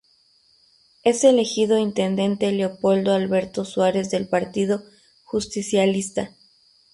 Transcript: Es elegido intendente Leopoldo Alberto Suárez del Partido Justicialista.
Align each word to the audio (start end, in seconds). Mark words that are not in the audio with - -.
Es 1.03 1.23
elegido 1.23 1.77
intendente 1.77 2.51
Leopoldo 2.51 3.13
Alberto 3.13 3.65
Suárez 3.65 4.09
del 4.09 4.27
Partido 4.27 4.81
Justicialista. 5.25 6.35